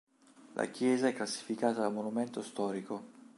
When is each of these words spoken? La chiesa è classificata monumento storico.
La 0.55 0.65
chiesa 0.71 1.09
è 1.09 1.13
classificata 1.13 1.87
monumento 1.89 2.41
storico. 2.41 3.03